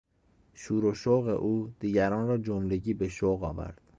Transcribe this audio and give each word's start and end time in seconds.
شور 0.53 0.85
و 0.85 0.93
شوق 0.93 1.27
او 1.27 1.73
دیگران 1.79 2.27
را 2.27 2.37
جملگی 2.37 2.93
به 2.93 3.09
شوق 3.09 3.43
آورد. 3.43 3.81